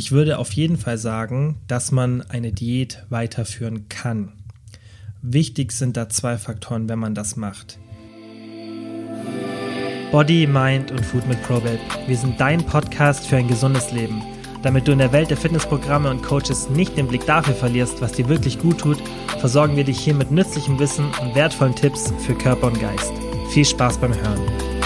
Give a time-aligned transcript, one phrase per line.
[0.00, 4.32] Ich würde auf jeden Fall sagen, dass man eine Diät weiterführen kann.
[5.20, 7.78] Wichtig sind da zwei Faktoren, wenn man das macht.
[10.10, 11.78] Body, Mind und Food mit ProBabe.
[12.06, 14.22] Wir sind dein Podcast für ein gesundes Leben.
[14.62, 18.12] Damit du in der Welt der Fitnessprogramme und Coaches nicht den Blick dafür verlierst, was
[18.12, 19.02] dir wirklich gut tut,
[19.38, 23.12] versorgen wir dich hier mit nützlichem Wissen und wertvollen Tipps für Körper und Geist.
[23.50, 24.79] Viel Spaß beim Hören.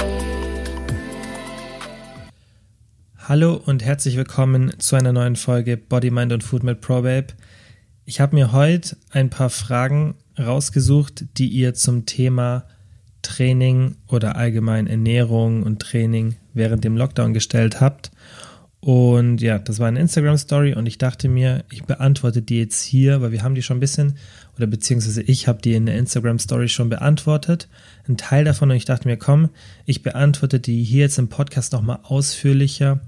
[3.26, 7.28] Hallo und herzlich willkommen zu einer neuen Folge Body, Mind und Food mit ProBabe.
[8.04, 12.66] Ich habe mir heute ein paar Fragen rausgesucht, die ihr zum Thema
[13.22, 18.10] Training oder allgemein Ernährung und Training während dem Lockdown gestellt habt.
[18.84, 23.22] Und ja, das war eine Instagram-Story und ich dachte mir, ich beantworte die jetzt hier,
[23.22, 24.18] weil wir haben die schon ein bisschen,
[24.58, 27.70] oder beziehungsweise ich habe die in der Instagram-Story schon beantwortet.
[28.06, 29.48] Ein Teil davon und ich dachte mir, komm,
[29.86, 33.00] ich beantworte die hier jetzt im Podcast nochmal ausführlicher.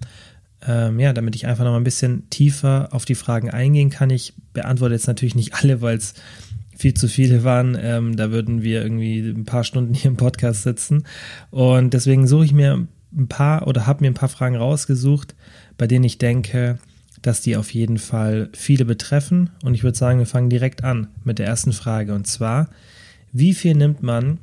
[0.67, 4.09] Ähm, ja, damit ich einfach nochmal ein bisschen tiefer auf die Fragen eingehen kann.
[4.09, 6.15] Ich beantworte jetzt natürlich nicht alle, weil es
[6.75, 7.77] viel zu viele waren.
[7.78, 11.05] Ähm, da würden wir irgendwie ein paar Stunden hier im Podcast sitzen.
[11.50, 15.34] Und deswegen suche ich mir ein paar oder habe mir ein paar Fragen rausgesucht,
[15.78, 16.78] bei denen ich denke,
[17.22, 19.50] dass die auf jeden Fall viele betreffen.
[19.62, 22.14] Und ich würde sagen, wir fangen direkt an mit der ersten Frage.
[22.14, 22.69] Und zwar,
[23.32, 24.38] wie viel nimmt man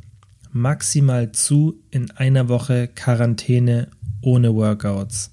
[0.51, 3.87] maximal zu in einer Woche Quarantäne
[4.21, 5.31] ohne Workouts?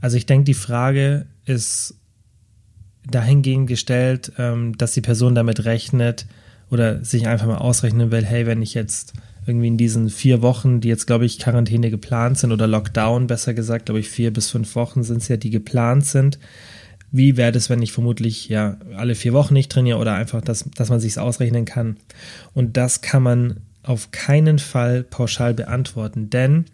[0.00, 1.96] Also ich denke, die Frage ist
[3.10, 6.26] dahingehend gestellt, ähm, dass die Person damit rechnet
[6.70, 9.14] oder sich einfach mal ausrechnen will, hey, wenn ich jetzt
[9.46, 13.54] irgendwie in diesen vier Wochen, die jetzt, glaube ich, Quarantäne geplant sind oder Lockdown, besser
[13.54, 16.38] gesagt, glaube ich, vier bis fünf Wochen sind es ja, die geplant sind.
[17.12, 20.64] Wie wäre das, wenn ich vermutlich ja alle vier Wochen nicht trainiere oder einfach, dass,
[20.74, 21.96] dass man sich ausrechnen kann?
[22.54, 26.64] Und das kann man auf keinen Fall pauschal beantworten, denn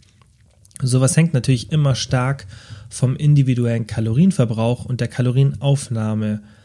[0.80, 2.46] sowas hängt natürlich immer stark
[2.88, 6.61] vom individuellen Kalorienverbrauch und der Kalorienaufnahme ab.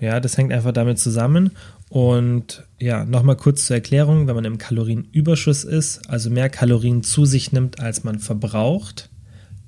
[0.00, 1.50] Ja, das hängt einfach damit zusammen.
[1.90, 7.26] Und ja, nochmal kurz zur Erklärung, wenn man im Kalorienüberschuss ist, also mehr Kalorien zu
[7.26, 9.10] sich nimmt, als man verbraucht,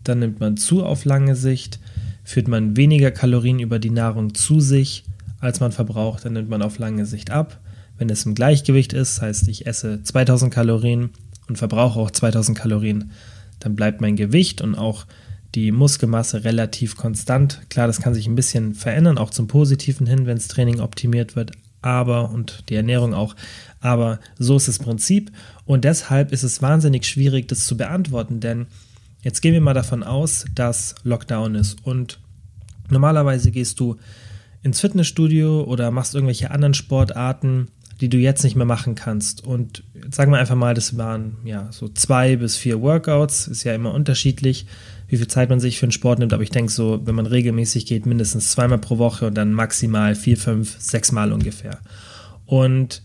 [0.04, 1.81] dann nimmt man zu auf lange Sicht,
[2.25, 5.04] führt man weniger Kalorien über die Nahrung zu sich,
[5.41, 7.58] als man verbraucht, dann nimmt man auf lange Sicht ab.
[7.98, 11.10] Wenn es im Gleichgewicht ist, heißt ich esse 2000 Kalorien
[11.48, 13.10] und verbrauche auch 2000 Kalorien,
[13.58, 15.06] dann bleibt mein Gewicht und auch
[15.54, 17.62] die Muskelmasse relativ konstant.
[17.68, 21.36] Klar, das kann sich ein bisschen verändern, auch zum Positiven hin, wenn das Training optimiert
[21.36, 21.52] wird,
[21.82, 23.36] aber und die Ernährung auch.
[23.80, 25.30] Aber so ist das Prinzip
[25.66, 28.66] und deshalb ist es wahnsinnig schwierig, das zu beantworten, denn
[29.22, 32.19] jetzt gehen wir mal davon aus, dass Lockdown ist und
[32.88, 33.96] normalerweise gehst du
[34.62, 37.69] ins Fitnessstudio oder machst irgendwelche anderen Sportarten,
[38.00, 39.44] die du jetzt nicht mehr machen kannst.
[39.44, 43.74] Und sagen wir einfach mal, das waren ja so zwei bis vier Workouts, ist ja
[43.74, 44.66] immer unterschiedlich
[45.12, 47.27] wie viel Zeit man sich für einen Sport nimmt, aber ich denke so, wenn man
[47.27, 51.81] regelmäßig geht, mindestens zweimal pro Woche und dann maximal vier, fünf, sechs Mal ungefähr.
[52.47, 53.03] Und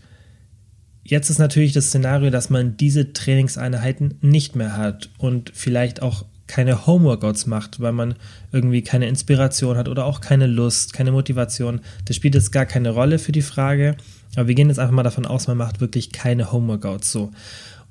[1.04, 6.24] jetzt ist natürlich das Szenario, dass man diese Trainingseinheiten nicht mehr hat und vielleicht auch
[6.46, 8.14] keine Homeworkouts macht, weil man
[8.52, 11.82] irgendwie keine Inspiration hat oder auch keine Lust, keine Motivation.
[12.06, 13.98] Das spielt jetzt gar keine Rolle für die Frage.
[14.34, 17.32] Aber wir gehen jetzt einfach mal davon aus, man macht wirklich keine Homeworkouts so.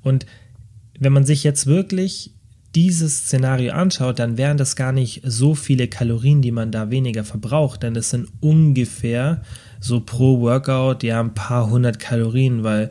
[0.02, 0.26] Und
[0.98, 2.32] wenn man sich jetzt wirklich
[2.74, 7.24] dieses Szenario anschaut, dann wären das gar nicht so viele Kalorien, die man da weniger
[7.24, 9.42] verbraucht, denn es sind ungefähr
[9.80, 12.90] so pro Workout ja ein paar hundert Kalorien, weil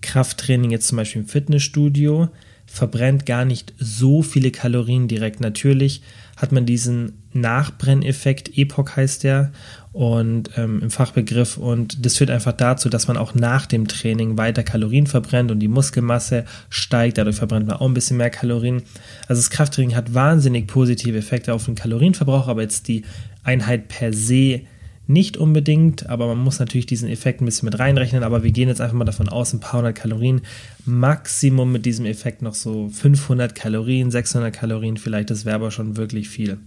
[0.00, 2.28] Krafttraining jetzt zum Beispiel im Fitnessstudio
[2.66, 5.40] verbrennt gar nicht so viele Kalorien direkt.
[5.40, 6.02] Natürlich
[6.36, 9.52] hat man diesen Nachbrenneffekt, Epoch heißt der,
[9.92, 11.56] und ähm, im Fachbegriff.
[11.56, 15.60] Und das führt einfach dazu, dass man auch nach dem Training weiter Kalorien verbrennt und
[15.60, 17.16] die Muskelmasse steigt.
[17.16, 18.82] Dadurch verbrennt man auch ein bisschen mehr Kalorien.
[19.26, 23.04] Also das Krafttraining hat wahnsinnig positive Effekte auf den Kalorienverbrauch, aber jetzt die
[23.42, 24.62] Einheit per se
[25.08, 28.22] nicht unbedingt, aber man muss natürlich diesen Effekt ein bisschen mit reinrechnen.
[28.22, 30.42] Aber wir gehen jetzt einfach mal davon aus, ein paar hundert Kalorien,
[30.84, 35.96] Maximum mit diesem Effekt noch so 500 Kalorien, 600 Kalorien vielleicht, das wäre aber schon
[35.96, 36.58] wirklich viel.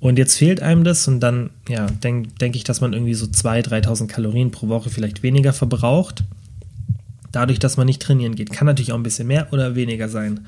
[0.00, 3.26] Und jetzt fehlt einem das und dann, ja, denke denk ich, dass man irgendwie so
[3.26, 6.24] 2.000, 3.000 Kalorien pro Woche vielleicht weniger verbraucht.
[7.30, 8.52] Dadurch, dass man nicht trainieren geht.
[8.52, 10.40] Kann natürlich auch ein bisschen mehr oder weniger sein.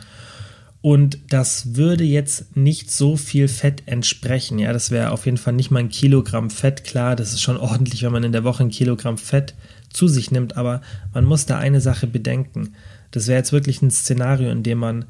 [0.84, 4.58] Und das würde jetzt nicht so viel Fett entsprechen.
[4.58, 6.84] Ja, das wäre auf jeden Fall nicht mal ein Kilogramm Fett.
[6.84, 9.54] Klar, das ist schon ordentlich, wenn man in der Woche ein Kilogramm Fett
[9.88, 10.58] zu sich nimmt.
[10.58, 10.82] Aber
[11.14, 12.75] man muss da eine Sache bedenken.
[13.12, 15.06] Das wäre jetzt wirklich ein Szenario, in dem man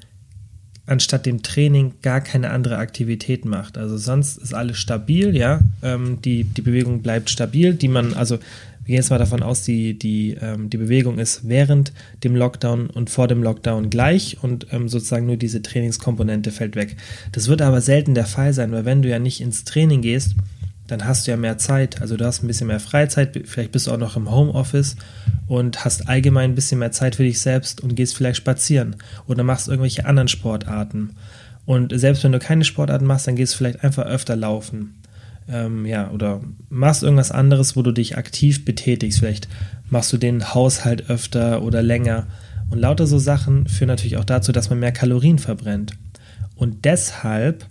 [0.87, 3.77] anstatt dem Training gar keine andere Aktivität macht.
[3.77, 5.59] Also sonst ist alles stabil, ja.
[5.83, 8.39] Ähm, die, die Bewegung bleibt stabil, die man, also
[8.85, 11.93] wir gehen jetzt mal davon aus, die, die, ähm, die Bewegung ist während
[12.23, 16.97] dem Lockdown und vor dem Lockdown gleich und ähm, sozusagen nur diese Trainingskomponente fällt weg.
[17.33, 20.35] Das wird aber selten der Fall sein, weil wenn du ja nicht ins Training gehst,
[20.87, 22.03] dann hast du ja mehr Zeit.
[22.03, 24.97] Also du hast ein bisschen mehr Freizeit, vielleicht bist du auch noch im Homeoffice
[25.47, 28.97] und hast allgemein ein bisschen mehr Zeit für dich selbst und gehst vielleicht spazieren
[29.27, 31.17] oder machst irgendwelche anderen Sportarten.
[31.65, 34.95] Und selbst wenn du keine Sportarten machst, dann gehst du vielleicht einfach öfter laufen
[35.49, 39.19] ähm, ja, oder machst irgendwas anderes, wo du dich aktiv betätigst.
[39.19, 39.49] Vielleicht
[39.91, 42.27] machst du den Haushalt öfter oder länger.
[42.71, 45.93] Und lauter so Sachen führen natürlich auch dazu, dass man mehr Kalorien verbrennt.
[46.57, 47.67] Und deshalb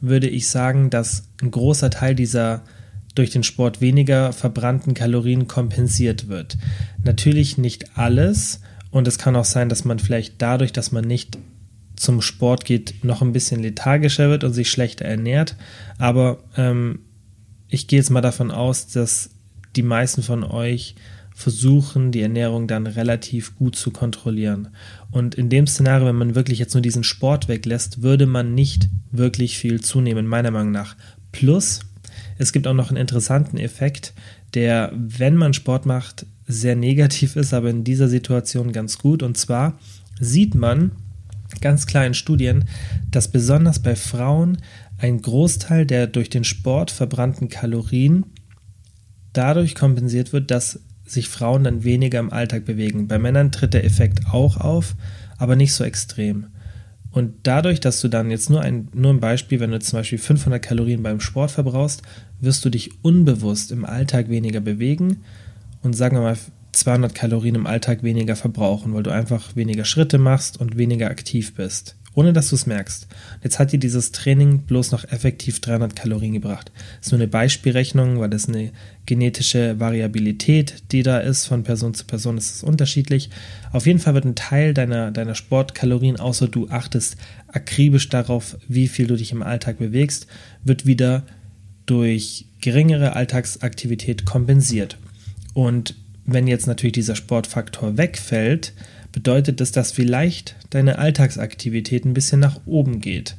[0.00, 2.62] würde ich sagen, dass ein großer Teil dieser
[3.14, 6.56] durch den Sport weniger verbrannten Kalorien kompensiert wird.
[7.02, 8.60] Natürlich nicht alles.
[8.90, 11.38] Und es kann auch sein, dass man vielleicht dadurch, dass man nicht
[12.00, 15.54] zum Sport geht, noch ein bisschen lethargischer wird und sich schlechter ernährt.
[15.98, 17.00] Aber ähm,
[17.68, 19.30] ich gehe jetzt mal davon aus, dass
[19.76, 20.94] die meisten von euch
[21.34, 24.68] versuchen, die Ernährung dann relativ gut zu kontrollieren.
[25.10, 28.88] Und in dem Szenario, wenn man wirklich jetzt nur diesen Sport weglässt, würde man nicht
[29.12, 30.96] wirklich viel zunehmen, meiner Meinung nach.
[31.32, 31.80] Plus,
[32.38, 34.14] es gibt auch noch einen interessanten Effekt,
[34.54, 39.22] der, wenn man Sport macht, sehr negativ ist, aber in dieser Situation ganz gut.
[39.22, 39.78] Und zwar
[40.18, 40.92] sieht man,
[41.60, 42.64] ganz klar in Studien,
[43.10, 44.58] dass besonders bei Frauen
[44.98, 48.24] ein Großteil der durch den Sport verbrannten Kalorien
[49.32, 53.08] dadurch kompensiert wird, dass sich Frauen dann weniger im Alltag bewegen.
[53.08, 54.94] Bei Männern tritt der Effekt auch auf,
[55.38, 56.46] aber nicht so extrem.
[57.10, 60.18] Und dadurch, dass du dann jetzt nur ein, nur ein Beispiel, wenn du zum Beispiel
[60.18, 62.02] 500 Kalorien beim Sport verbrauchst,
[62.40, 65.18] wirst du dich unbewusst im Alltag weniger bewegen
[65.82, 66.36] und sagen wir mal
[66.72, 71.54] 200 Kalorien im Alltag weniger verbrauchen, weil du einfach weniger Schritte machst und weniger aktiv
[71.54, 73.08] bist, ohne dass du es merkst.
[73.42, 76.70] Jetzt hat dir dieses Training bloß noch effektiv 300 Kalorien gebracht.
[76.98, 78.72] Das ist nur eine Beispielrechnung, weil das eine
[79.06, 83.30] genetische Variabilität, die da ist, von Person zu Person ist es unterschiedlich.
[83.72, 87.16] Auf jeden Fall wird ein Teil deiner, deiner Sportkalorien, außer du achtest
[87.48, 90.26] akribisch darauf, wie viel du dich im Alltag bewegst,
[90.62, 91.24] wird wieder
[91.86, 94.96] durch geringere Alltagsaktivität kompensiert.
[95.54, 95.96] Und
[96.26, 98.72] wenn jetzt natürlich dieser Sportfaktor wegfällt,
[99.12, 103.36] bedeutet das, dass vielleicht deine Alltagsaktivität ein bisschen nach oben geht,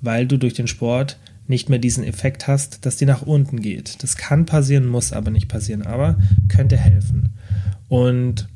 [0.00, 1.18] weil du durch den Sport
[1.48, 4.02] nicht mehr diesen Effekt hast, dass die nach unten geht.
[4.02, 6.18] Das kann passieren, muss aber nicht passieren, aber
[6.48, 7.30] könnte helfen.
[7.88, 8.48] Und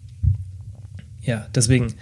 [1.23, 1.95] ja, deswegen,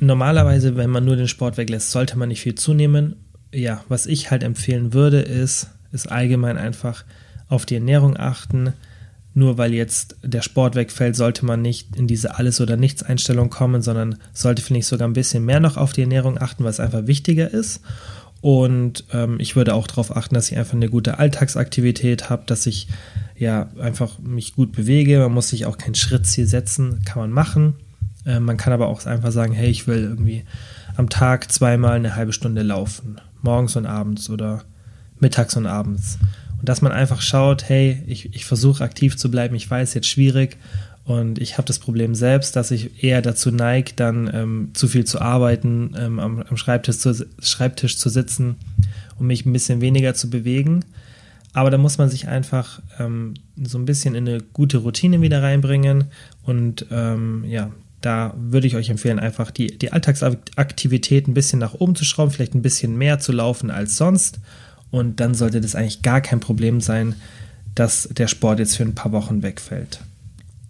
[0.00, 3.16] normalerweise, wenn man nur den Sport weglässt, sollte man nicht viel zunehmen.
[3.52, 7.04] Ja, was ich halt empfehlen würde, ist, ist allgemein einfach
[7.48, 8.72] auf die Ernährung achten,
[9.32, 13.80] nur weil jetzt der Sport wegfällt, sollte man nicht in diese Alles- oder Nichts-Einstellung kommen,
[13.80, 16.80] sondern sollte, finde ich, sogar ein bisschen mehr noch auf die Ernährung achten, weil es
[16.80, 17.80] einfach wichtiger ist.
[18.40, 22.66] Und ähm, ich würde auch darauf achten, dass ich einfach eine gute Alltagsaktivität habe, dass
[22.66, 22.88] ich
[23.36, 25.18] ja einfach mich gut bewege.
[25.20, 27.74] Man muss sich auch kein Schrittziel setzen, kann man machen.
[28.24, 30.44] Äh, man kann aber auch einfach sagen, hey, ich will irgendwie
[30.96, 34.64] am Tag zweimal eine halbe Stunde laufen, morgens und abends oder
[35.18, 36.18] mittags und abends.
[36.60, 40.08] Und dass man einfach schaut, hey, ich, ich versuche aktiv zu bleiben, ich weiß jetzt
[40.08, 40.58] schwierig
[41.04, 45.04] und ich habe das Problem selbst, dass ich eher dazu neige, dann ähm, zu viel
[45.04, 48.56] zu arbeiten, ähm, am, am Schreibtisch, zu, Schreibtisch zu sitzen
[49.18, 50.84] und mich ein bisschen weniger zu bewegen.
[51.52, 55.42] Aber da muss man sich einfach ähm, so ein bisschen in eine gute Routine wieder
[55.42, 56.04] reinbringen.
[56.44, 57.72] Und ähm, ja,
[58.02, 62.30] da würde ich euch empfehlen, einfach die, die Alltagsaktivität ein bisschen nach oben zu schrauben,
[62.30, 64.38] vielleicht ein bisschen mehr zu laufen als sonst
[64.90, 67.14] und dann sollte das eigentlich gar kein Problem sein,
[67.74, 70.00] dass der Sport jetzt für ein paar Wochen wegfällt.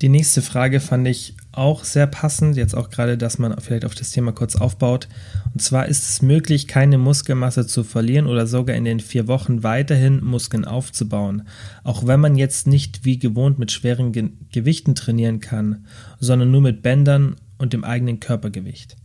[0.03, 3.95] Die nächste Frage fand ich auch sehr passend, jetzt auch gerade, dass man vielleicht auf
[3.95, 5.09] das Thema kurz aufbaut.
[5.53, 9.63] Und zwar ist es möglich, keine Muskelmasse zu verlieren oder sogar in den vier Wochen
[9.63, 11.43] weiterhin Muskeln aufzubauen,
[11.85, 15.85] auch wenn man jetzt nicht wie gewohnt mit schweren Ge Gewichten trainieren kann,
[16.19, 18.97] sondern nur mit Bändern und dem eigenen Körpergewicht.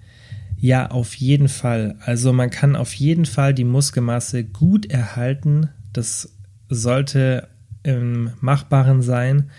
[0.66, 1.94] Ja, auf jeden Fall.
[2.00, 5.70] Also man kann auf jeden Fall die Muskelmasse gut erhalten.
[5.94, 6.34] Das
[6.70, 7.50] sollte
[7.84, 9.52] im Machbaren sein.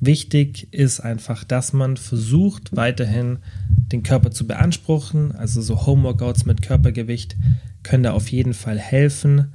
[0.00, 3.40] Wichtig ist einfach, dass man versucht, weiterhin
[3.92, 5.32] den Körper zu beanspruchen.
[5.32, 7.36] Also so Homeworkouts mit Körpergewicht
[7.82, 9.52] können da auf jeden Fall helfen.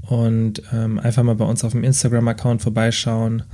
[0.00, 3.44] Und ähm, einfach mal bei uns auf dem Instagram-Account vorbeischauen.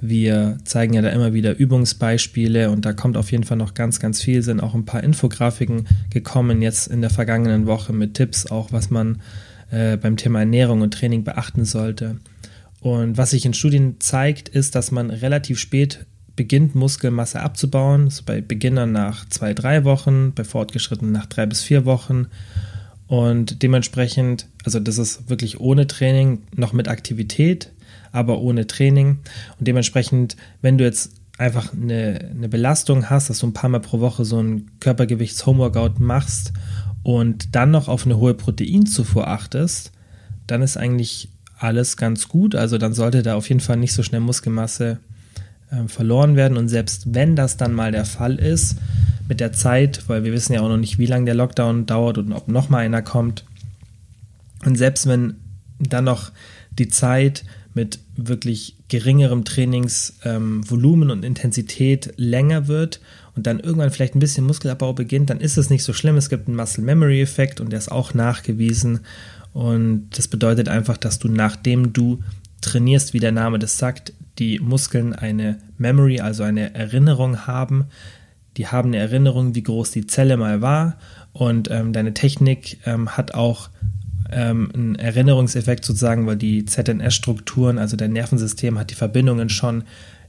[0.00, 4.00] Wir zeigen ja da immer wieder Übungsbeispiele und da kommt auf jeden Fall noch ganz,
[4.00, 4.42] ganz viel.
[4.42, 8.90] Sind auch ein paar Infografiken gekommen jetzt in der vergangenen Woche mit Tipps, auch was
[8.90, 9.22] man
[9.70, 12.16] äh, beim Thema Ernährung und Training beachten sollte.
[12.80, 16.04] Und was sich in Studien zeigt, ist, dass man relativ spät
[16.36, 18.10] beginnt, Muskelmasse abzubauen.
[18.10, 22.26] So bei Beginnern nach zwei, drei Wochen, bei Fortgeschrittenen nach drei bis vier Wochen.
[23.06, 27.70] Und dementsprechend, also das ist wirklich ohne Training, noch mit Aktivität
[28.14, 29.18] aber ohne Training.
[29.58, 33.80] Und dementsprechend, wenn du jetzt einfach eine, eine Belastung hast, dass du ein paar Mal
[33.80, 36.52] pro Woche so ein Körpergewichts-Homeworkout machst
[37.02, 39.90] und dann noch auf eine hohe Proteinzufuhr achtest,
[40.46, 41.28] dann ist eigentlich
[41.58, 42.54] alles ganz gut.
[42.54, 45.00] Also dann sollte da auf jeden Fall nicht so schnell Muskelmasse
[45.70, 46.56] äh, verloren werden.
[46.56, 48.76] Und selbst wenn das dann mal der Fall ist,
[49.26, 52.18] mit der Zeit, weil wir wissen ja auch noch nicht, wie lange der Lockdown dauert
[52.18, 53.44] und ob noch mal einer kommt.
[54.64, 55.34] Und selbst wenn
[55.80, 56.30] dann noch
[56.78, 57.44] die Zeit
[57.74, 63.00] mit wirklich geringerem Trainingsvolumen ähm, und Intensität länger wird
[63.36, 66.16] und dann irgendwann vielleicht ein bisschen Muskelabbau beginnt, dann ist es nicht so schlimm.
[66.16, 69.00] Es gibt einen Muscle Memory Effekt und der ist auch nachgewiesen.
[69.52, 72.22] Und das bedeutet einfach, dass du nachdem du
[72.60, 77.86] trainierst, wie der Name das sagt, die Muskeln eine Memory, also eine Erinnerung haben.
[78.56, 80.96] Die haben eine Erinnerung, wie groß die Zelle mal war.
[81.32, 83.68] Und ähm, deine Technik ähm, hat auch
[84.34, 89.84] ähm, einen Erinnerungseffekt sozusagen, weil die ZNS-Strukturen, also dein Nervensystem, hat die Verbindungen schon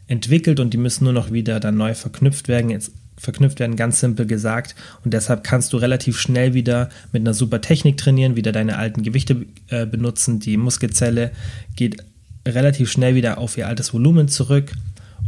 [0.08, 2.70] entwickelt und die müssen nur noch wieder dann neu verknüpft werden.
[2.70, 4.76] Jetzt verknüpft werden, ganz simpel gesagt.
[5.04, 9.04] Und deshalb kannst du relativ schnell wieder mit einer super Technik trainieren, wieder deine alten
[9.04, 10.40] Gewichte äh, benutzen.
[10.40, 11.32] Die Muskelzelle
[11.76, 12.04] geht
[12.48, 14.72] relativ schnell wieder auf ihr altes Volumen zurück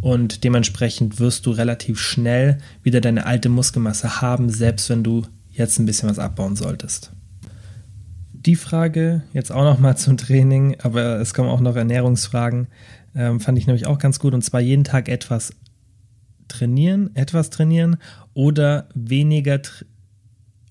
[0.02, 5.80] und dementsprechend wirst du relativ schnell wieder deine alte Muskelmasse haben, selbst wenn du jetzt
[5.80, 7.12] ein bisschen was abbauen solltest
[8.48, 12.68] die Frage, jetzt auch noch mal zum Training, aber es kommen auch noch Ernährungsfragen,
[13.14, 14.34] ähm, fand ich nämlich auch ganz gut.
[14.34, 15.54] Und zwar jeden Tag etwas
[16.48, 17.98] trainieren, etwas trainieren
[18.34, 19.60] oder weniger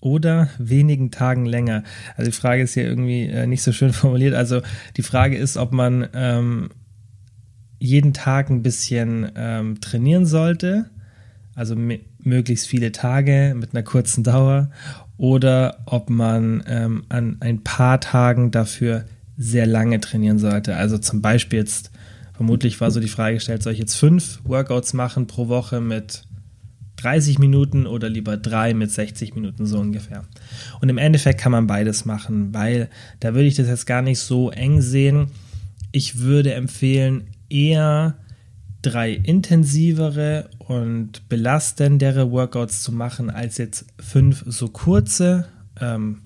[0.01, 1.83] oder wenigen Tagen länger.
[2.17, 4.35] Also die Frage ist hier irgendwie äh, nicht so schön formuliert.
[4.35, 4.63] Also
[4.97, 6.71] die Frage ist, ob man ähm,
[7.79, 10.89] jeden Tag ein bisschen ähm, trainieren sollte,
[11.55, 11.77] also
[12.21, 14.71] möglichst viele Tage mit einer kurzen Dauer,
[15.19, 19.07] oder ob man ähm, an ein paar Tagen dafür
[19.37, 20.77] sehr lange trainieren sollte.
[20.77, 21.91] Also zum Beispiel jetzt,
[22.35, 26.25] vermutlich war so die Frage gestellt, soll ich jetzt fünf Workouts machen pro Woche mit
[26.97, 30.25] 30 Minuten oder lieber drei mit 60 Minuten so ungefähr.
[30.81, 32.89] Und im Endeffekt kann man beides machen, weil
[33.21, 35.29] da würde ich das jetzt gar nicht so eng sehen.
[35.93, 38.17] Ich würde empfehlen, eher
[38.83, 45.47] drei intensivere und belastendere Workouts zu machen als jetzt fünf so kurze.
[45.81, 46.23] Ähm,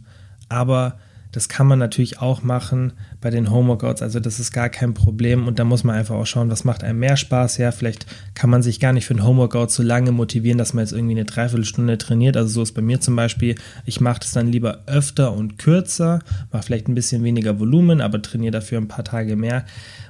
[0.48, 0.98] aber
[1.32, 4.02] das kann man natürlich auch machen bei den Homeworkouts.
[4.02, 5.46] Also das ist gar kein Problem.
[5.46, 7.58] Und da muss man einfach auch schauen, was macht einem mehr Spaß.
[7.58, 10.84] Ja, vielleicht kann man sich gar nicht für ein Homeworkout so lange motivieren, dass man
[10.84, 12.36] jetzt irgendwie eine Dreiviertelstunde trainiert.
[12.36, 13.54] Also so ist bei mir zum Beispiel.
[13.84, 16.20] Ich mache das dann lieber öfter und kürzer,
[16.52, 19.64] mache vielleicht ein bisschen weniger Volumen, aber trainiere dafür ein paar Tage mehr.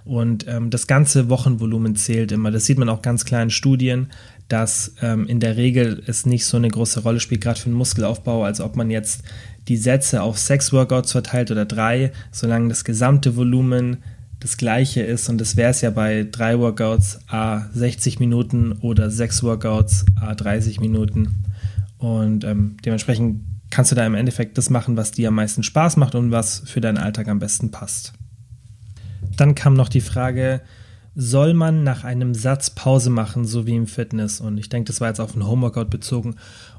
[0.04, 2.50] Und ähm, das ganze Wochenvolumen zählt immer.
[2.50, 4.08] Das sieht man auch ganz klar in Studien,
[4.48, 7.76] dass ähm, in der Regel es nicht so eine große Rolle spielt, gerade für den
[7.76, 9.22] Muskelaufbau, als ob man jetzt
[9.70, 13.98] die Sätze auf sechs Workouts verteilt oder drei, solange das gesamte Volumen
[14.40, 15.28] das gleiche ist.
[15.28, 20.34] Und das wäre es ja bei drei Workouts a 60 Minuten oder sechs Workouts a
[20.34, 21.44] 30 Minuten.
[21.98, 25.98] Und ähm, dementsprechend kannst du da im Endeffekt das machen, was dir am meisten Spaß
[25.98, 28.12] macht und was für deinen Alltag am besten passt.
[29.36, 30.62] Dann kam noch die Frage,
[31.20, 34.40] soll man nach einem Satz Pause machen, so wie im Fitness?
[34.40, 36.36] Und ich denke, das war jetzt auf ein Homeworkout bezogen.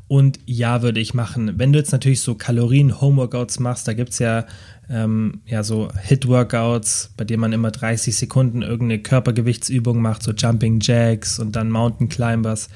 [0.08, 1.60] Und ja, würde ich machen.
[1.60, 4.46] Wenn du jetzt natürlich so Kalorien-Homeworkouts machst, da gibt es ja,
[4.90, 10.80] ähm, ja so Hit-Workouts, bei denen man immer 30 Sekunden irgendeine Körpergewichtsübung macht, so Jumping
[10.82, 12.70] Jacks und dann Mountain Climbers.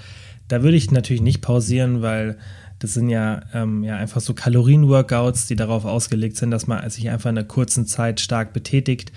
[0.48, 2.38] Da würde ich natürlich nicht pausieren, weil
[2.78, 7.10] das sind ja, ähm, ja einfach so Kalorien-Workouts, die darauf ausgelegt sind, dass man sich
[7.10, 9.12] einfach in einer kurzen Zeit stark betätigt.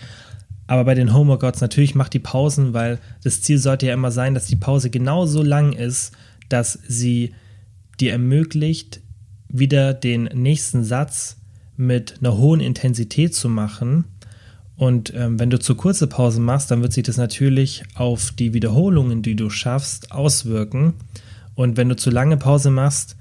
[0.69, 4.35] Aber bei den Homeworkouts natürlich macht die Pausen, weil das Ziel sollte ja immer sein,
[4.35, 6.13] dass die Pause genauso lang ist,
[6.51, 7.35] dass sie
[7.99, 9.01] dir ermöglicht,
[9.49, 11.39] wieder den nächsten Satz
[11.79, 14.05] mit einer hohen Intensität zu machen.
[14.77, 18.53] Und ähm, wenn du zu kurze Pausen machst, dann wird sich das natürlich auf die
[18.53, 20.93] Wiederholungen, die du schaffst, auswirken.
[21.55, 23.17] Und wenn du zu lange Pause machst,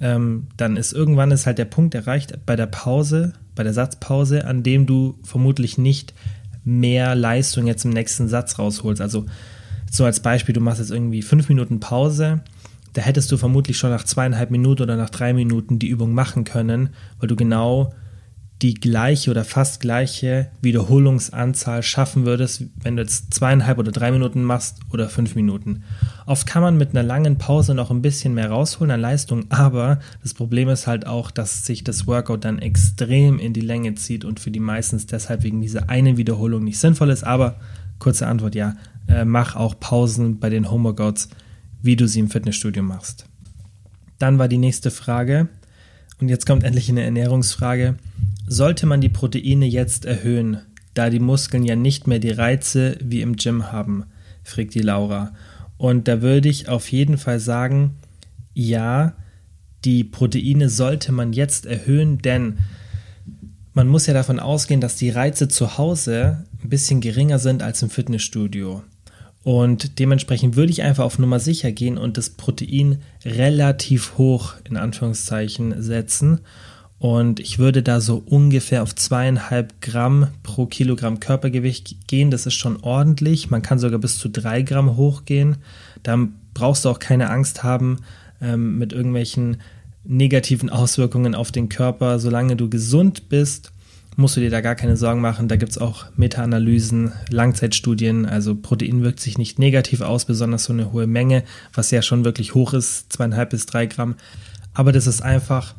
[0.00, 4.46] ähm, dann ist irgendwann ist halt der Punkt erreicht bei der Pause, bei der Satzpause,
[4.46, 6.14] an dem du vermutlich nicht
[6.64, 9.00] mehr Leistung jetzt im nächsten Satz rausholst.
[9.00, 9.26] Also
[9.90, 12.40] so als Beispiel, du machst jetzt irgendwie fünf Minuten Pause,
[12.92, 16.44] da hättest du vermutlich schon nach zweieinhalb Minuten oder nach drei Minuten die Übung machen
[16.44, 17.94] können, weil du genau
[18.62, 24.44] die gleiche oder fast gleiche Wiederholungsanzahl schaffen würdest, wenn du jetzt zweieinhalb oder drei Minuten
[24.44, 25.82] machst oder fünf Minuten.
[26.26, 29.98] Oft kann man mit einer langen Pause noch ein bisschen mehr rausholen an Leistung, aber
[30.22, 34.24] das Problem ist halt auch, dass sich das Workout dann extrem in die Länge zieht
[34.24, 37.24] und für die meistens deshalb wegen dieser einen Wiederholung nicht sinnvoll ist.
[37.24, 37.56] Aber
[37.98, 38.76] kurze Antwort ja,
[39.08, 41.30] äh, mach auch Pausen bei den Homeworkouts,
[41.82, 43.26] wie du sie im Fitnessstudio machst.
[44.20, 45.48] Dann war die nächste Frage,
[46.22, 47.96] und jetzt kommt endlich eine Ernährungsfrage
[48.46, 50.58] sollte man die Proteine jetzt erhöhen,
[50.94, 54.04] da die Muskeln ja nicht mehr die Reize wie im Gym haben,
[54.44, 55.32] fragt die Laura.
[55.78, 57.96] Und da würde ich auf jeden Fall sagen,
[58.54, 59.14] ja,
[59.84, 62.58] die Proteine sollte man jetzt erhöhen, denn
[63.72, 67.82] man muss ja davon ausgehen, dass die Reize zu Hause ein bisschen geringer sind als
[67.82, 68.82] im Fitnessstudio.
[69.44, 74.76] Und dementsprechend würde ich einfach auf Nummer sicher gehen und das Protein relativ hoch in
[74.76, 76.40] Anführungszeichen setzen.
[77.02, 82.30] Und ich würde da so ungefähr auf zweieinhalb Gramm pro Kilogramm Körpergewicht gehen.
[82.30, 83.50] Das ist schon ordentlich.
[83.50, 85.56] Man kann sogar bis zu drei Gramm hochgehen.
[86.04, 87.98] Dann brauchst du auch keine Angst haben
[88.40, 89.56] ähm, mit irgendwelchen
[90.04, 92.20] negativen Auswirkungen auf den Körper.
[92.20, 93.71] Solange du gesund bist,
[94.16, 95.48] musst du dir da gar keine Sorgen machen.
[95.48, 98.26] Da gibt es auch Meta-Analysen, Langzeitstudien.
[98.26, 102.24] Also Protein wirkt sich nicht negativ aus, besonders so eine hohe Menge, was ja schon
[102.24, 104.16] wirklich hoch ist, zweieinhalb bis drei Gramm.
[104.74, 105.74] Aber das ist einfach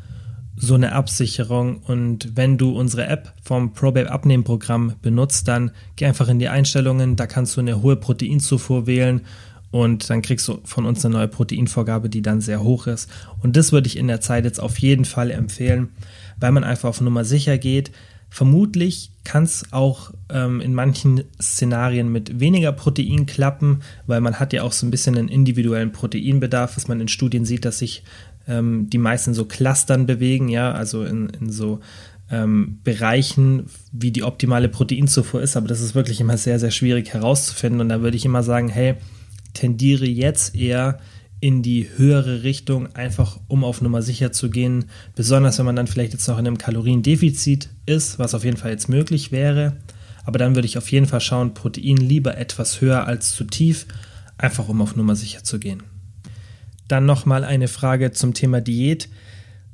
[0.55, 1.77] so eine Absicherung.
[1.77, 7.15] Und wenn du unsere App vom ProBabe Abnehmen-Programm benutzt, dann geh einfach in die Einstellungen.
[7.15, 9.21] Da kannst du eine hohe Proteinzufuhr wählen
[9.71, 13.09] und dann kriegst du von uns eine neue Proteinvorgabe, die dann sehr hoch ist.
[13.41, 15.89] Und das würde ich in der Zeit jetzt auf jeden Fall empfehlen,
[16.39, 17.91] weil man einfach auf Nummer sicher geht.
[18.33, 24.53] Vermutlich kann es auch ähm, in manchen Szenarien mit weniger Protein klappen, weil man hat
[24.53, 28.03] ja auch so ein bisschen einen individuellen Proteinbedarf, was man in Studien sieht, dass sich
[28.47, 31.79] ähm, die meisten so Clustern bewegen, ja, also in, in so
[32.31, 37.13] ähm, Bereichen, wie die optimale Proteinzufuhr ist, aber das ist wirklich immer sehr, sehr schwierig
[37.13, 37.81] herauszufinden.
[37.81, 38.95] Und da würde ich immer sagen, hey,
[39.53, 40.97] tendiere jetzt eher
[41.43, 44.85] in die höhere Richtung, einfach um auf Nummer sicher zu gehen.
[45.13, 48.71] Besonders wenn man dann vielleicht jetzt noch in einem Kaloriendefizit ist, was auf jeden Fall
[48.71, 49.75] jetzt möglich wäre.
[50.23, 53.87] Aber dann würde ich auf jeden Fall schauen, Protein lieber etwas höher als zu tief,
[54.37, 55.83] einfach um auf Nummer sicher zu gehen.
[56.87, 59.09] Dann nochmal eine Frage zum Thema Diät.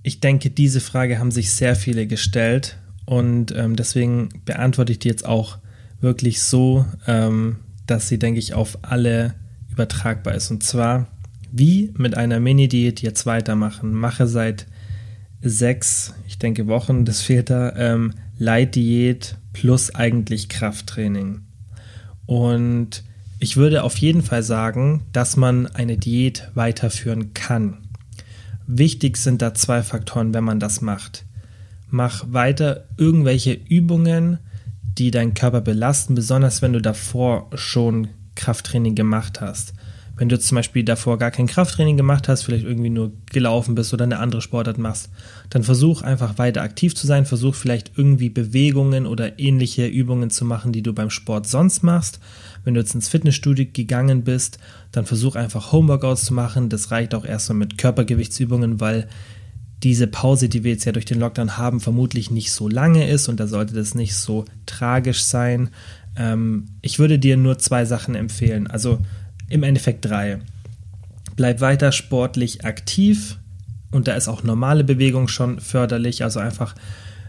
[0.02, 5.10] Ich denke, diese Frage haben sich sehr viele gestellt und ähm, deswegen beantworte ich die
[5.10, 5.60] jetzt auch
[6.02, 9.36] wirklich so, ähm, dass sie, denke ich, auf alle
[9.70, 10.50] übertragbar ist.
[10.50, 11.06] Und zwar,
[11.52, 13.94] wie mit einer Mini-Diät jetzt weitermachen.
[13.94, 14.68] Mache seit
[15.42, 21.42] sechs, ich denke Wochen, das fehlt da, ähm, Light-Diät plus eigentlich Krafttraining.
[22.26, 23.04] Und
[23.40, 27.78] ich würde auf jeden Fall sagen, dass man eine Diät weiterführen kann.
[28.68, 31.26] Wichtig sind da zwei Faktoren, wenn man das macht.
[31.90, 34.38] Mach weiter irgendwelche Übungen,
[34.84, 39.74] die deinen Körper belasten, besonders wenn du davor schon Krafttraining gemacht hast.
[40.20, 43.94] Wenn du zum Beispiel davor gar kein Krafttraining gemacht hast, vielleicht irgendwie nur gelaufen bist
[43.94, 45.10] oder eine andere Sportart machst,
[45.50, 50.44] dann versuch einfach weiter aktiv zu sein, versuch vielleicht irgendwie Bewegungen oder ähnliche Übungen zu
[50.44, 52.20] machen, die du beim Sport sonst machst.
[52.66, 54.60] Wenn du jetzt ins Fitnessstudio gegangen bist,
[54.92, 56.68] dann versuch einfach Homeworkouts zu machen.
[56.68, 59.08] Das reicht auch erstmal mit Körpergewichtsübungen, weil
[59.84, 63.30] diese Pause, die wir jetzt ja durch den Lockdown haben, vermutlich nicht so lange ist
[63.30, 65.70] und da sollte das nicht so tragisch sein.
[66.18, 68.68] Ähm, ich würde dir nur zwei Sachen empfehlen.
[68.68, 69.00] Also
[69.50, 70.40] im Endeffekt drei.
[71.36, 73.38] Bleib weiter sportlich aktiv
[73.92, 76.76] und da ist auch normale Bewegung schon förderlich, also einfach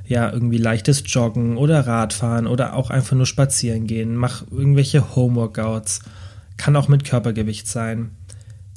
[0.07, 4.17] ja irgendwie leichtes Joggen oder Radfahren oder auch einfach nur spazieren gehen.
[4.17, 6.01] Mach irgendwelche Homeworkouts.
[6.57, 8.11] Kann auch mit Körpergewicht sein.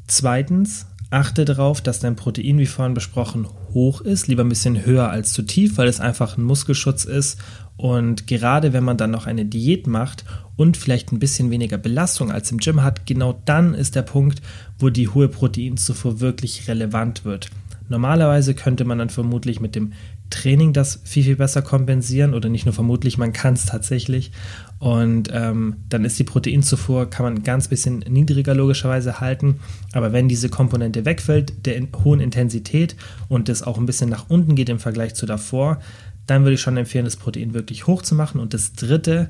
[0.07, 5.09] Zweitens, achte darauf, dass dein Protein, wie vorhin besprochen, hoch ist, lieber ein bisschen höher
[5.09, 7.39] als zu tief, weil es einfach ein Muskelschutz ist.
[7.77, 12.31] Und gerade wenn man dann noch eine Diät macht und vielleicht ein bisschen weniger Belastung
[12.31, 14.41] als im Gym hat, genau dann ist der Punkt,
[14.79, 17.49] wo die hohe Proteinzufuhr wirklich relevant wird.
[17.89, 19.93] Normalerweise könnte man dann vermutlich mit dem
[20.29, 24.31] Training das viel, viel besser kompensieren oder nicht nur vermutlich, man kann es tatsächlich.
[24.83, 29.61] Und ähm, dann ist die Proteinzufuhr, kann man ganz bisschen niedriger logischerweise halten.
[29.93, 32.97] Aber wenn diese Komponente wegfällt, der in hohen Intensität
[33.29, 35.79] und es auch ein bisschen nach unten geht im Vergleich zu davor,
[36.27, 38.41] dann würde ich schon empfehlen, das Protein wirklich hoch zu machen.
[38.41, 39.29] Und das dritte,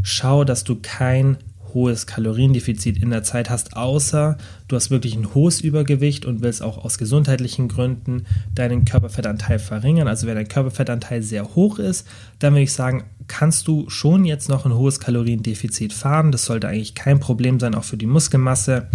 [0.00, 1.36] schau, dass du kein
[1.74, 4.38] hohes Kaloriendefizit in der Zeit hast, außer
[4.68, 10.08] du hast wirklich ein hohes Übergewicht und willst auch aus gesundheitlichen Gründen deinen Körperfettanteil verringern.
[10.08, 12.06] Also wenn dein Körperfettanteil sehr hoch ist,
[12.38, 16.32] dann würde ich sagen, kannst du schon jetzt noch ein hohes Kaloriendefizit fahren.
[16.32, 18.86] Das sollte eigentlich kein Problem sein, auch für die Muskelmasse,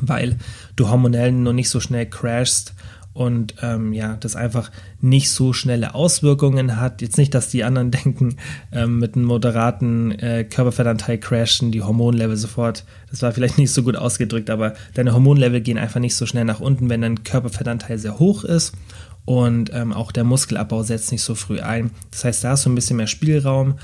[0.00, 0.36] weil
[0.76, 2.74] du hormonell noch nicht so schnell crashst
[3.20, 4.70] und ähm, ja, das einfach
[5.02, 7.02] nicht so schnelle Auswirkungen hat.
[7.02, 8.36] Jetzt nicht, dass die anderen denken,
[8.72, 12.86] ähm, mit einem moderaten äh, Körperfettanteil crashen die Hormonlevel sofort.
[13.10, 16.46] Das war vielleicht nicht so gut ausgedrückt, aber deine Hormonlevel gehen einfach nicht so schnell
[16.46, 18.72] nach unten, wenn dein Körperfettanteil sehr hoch ist
[19.26, 21.90] und ähm, auch der Muskelabbau setzt nicht so früh ein.
[22.10, 23.74] Das heißt, da hast du ein bisschen mehr Spielraum,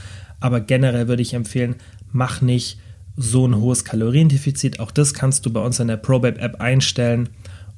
[0.40, 1.76] aber generell würde ich empfehlen,
[2.10, 2.78] mach nicht
[3.18, 4.80] so ein hohes Kaloriendefizit.
[4.80, 7.28] Auch das kannst du bei uns in der ProBabe App einstellen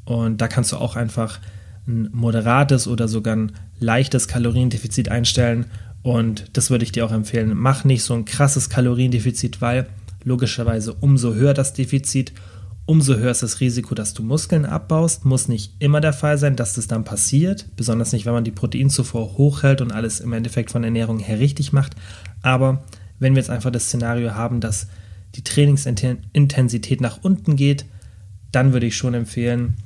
[0.09, 1.39] und da kannst du auch einfach
[1.87, 5.67] ein moderates oder sogar ein leichtes Kaloriendefizit einstellen.
[6.03, 7.53] Und das würde ich dir auch empfehlen.
[7.55, 9.87] Mach nicht so ein krasses Kaloriendefizit, weil
[10.25, 12.33] logischerweise umso höher das Defizit,
[12.87, 15.27] umso höher ist das Risiko, dass du Muskeln abbaust.
[15.27, 18.51] Muss nicht immer der Fall sein, dass das dann passiert, besonders nicht, wenn man die
[18.51, 21.97] Proteinzufuhr hochhält und alles im Endeffekt von Ernährung her richtig macht.
[22.41, 22.83] Aber
[23.19, 24.87] wenn wir jetzt einfach das Szenario haben, dass
[25.35, 27.85] die Trainingsintensität nach unten geht,
[28.53, 29.77] dann würde ich schon empfehlen,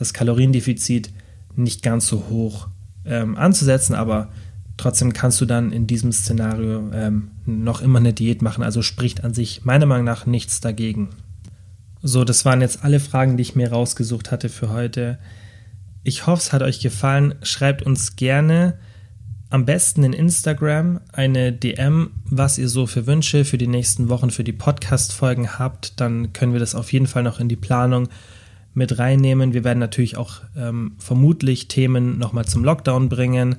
[0.00, 1.12] das Kaloriendefizit
[1.54, 2.68] nicht ganz so hoch
[3.04, 4.30] ähm, anzusetzen, aber
[4.78, 8.64] trotzdem kannst du dann in diesem Szenario ähm, noch immer eine Diät machen.
[8.64, 11.10] Also spricht an sich meiner Meinung nach nichts dagegen.
[12.02, 15.18] So, das waren jetzt alle Fragen, die ich mir rausgesucht hatte für heute.
[16.02, 17.34] Ich hoffe, es hat euch gefallen.
[17.42, 18.78] Schreibt uns gerne
[19.50, 24.30] am besten in Instagram eine DM, was ihr so für Wünsche für die nächsten Wochen
[24.30, 26.00] für die Podcast-Folgen habt.
[26.00, 28.08] Dann können wir das auf jeden Fall noch in die Planung
[28.74, 29.52] mit reinnehmen.
[29.52, 33.56] Wir werden natürlich auch ähm, vermutlich Themen nochmal zum Lockdown bringen.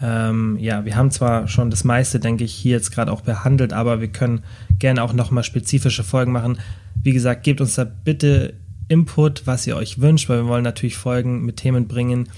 [0.00, 3.72] Ähm, ja, wir haben zwar schon das meiste, denke ich, hier jetzt gerade auch behandelt,
[3.72, 4.42] aber wir können
[4.78, 6.58] gerne auch nochmal spezifische Folgen machen.
[7.02, 8.54] Wie gesagt, gebt uns da bitte
[8.88, 12.28] Input, was ihr euch wünscht, weil wir wollen natürlich Folgen mit Themen bringen,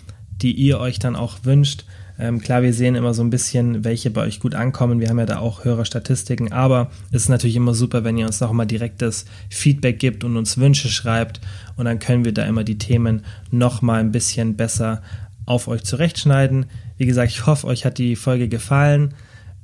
[0.42, 1.84] die ihr euch dann auch wünscht.
[2.18, 5.00] Ähm, klar, wir sehen immer so ein bisschen, welche bei euch gut ankommen.
[5.00, 8.40] Wir haben ja da auch Hörerstatistiken, aber es ist natürlich immer super, wenn ihr uns
[8.40, 11.40] nochmal direktes Feedback gibt und uns Wünsche schreibt
[11.76, 15.02] und dann können wir da immer die Themen nochmal ein bisschen besser
[15.44, 16.66] auf euch zurechtschneiden.
[16.96, 19.14] Wie gesagt, ich hoffe, euch hat die Folge gefallen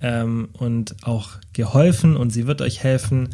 [0.02, 3.30] ähm, und auch geholfen und sie wird euch helfen.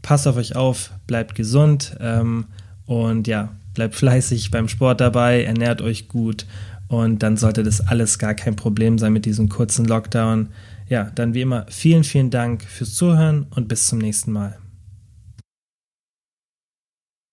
[0.00, 2.46] Passt auf euch auf, bleibt gesund ähm,
[2.86, 6.46] und ja, bleibt fleißig beim Sport dabei, ernährt euch gut
[6.90, 10.48] und dann sollte das alles gar kein Problem sein mit diesem kurzen Lockdown.
[10.88, 14.58] Ja, dann wie immer vielen, vielen Dank fürs Zuhören und bis zum nächsten Mal.